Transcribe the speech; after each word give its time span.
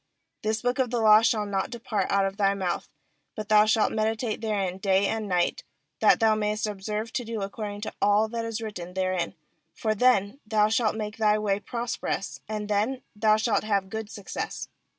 8This 0.41 0.63
book 0.63 0.79
of 0.79 0.89
the 0.89 0.99
law 0.99 1.21
shall 1.21 1.45
riot 1.45 1.69
depart 1.69 2.07
out 2.09 2.25
of 2.25 2.37
thy 2.37 2.55
mouth, 2.55 2.89
but 3.35 3.49
thou 3.49 3.65
shalt 3.65 3.91
meditate 3.91 4.41
therein 4.41 4.79
day 4.79 5.05
and 5.05 5.27
night, 5.27 5.63
that 5.99 6.19
thou 6.19 6.33
mayest 6.33 6.65
observe 6.65 7.13
to 7.13 7.23
do 7.23 7.43
according 7.43 7.81
to 7.81 7.93
all 8.01 8.27
that 8.29 8.43
is 8.43 8.61
written 8.61 8.95
therein; 8.95 9.35
for 9.75 9.93
then 9.93 10.39
thou 10.43 10.69
shalt 10.69 10.95
make 10.95 11.17
thy 11.17 11.37
ways 11.37 11.61
prosperous, 11.67 12.41
and 12.49 12.67
then 12.67 13.03
thou 13.15 13.37
shalt 13.37 13.63
have 13.63 13.91
good 13.91 14.09
success. 14.09 14.69